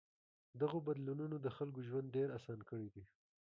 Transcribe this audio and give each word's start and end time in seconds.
دغو 0.61 0.77
بدلونونو 0.87 1.35
د 1.41 1.47
خلکو 1.57 1.79
ژوند 1.87 2.13
ډېر 2.15 2.27
آسان 2.37 2.59
کړی 2.69 2.87
دی. 2.95 3.03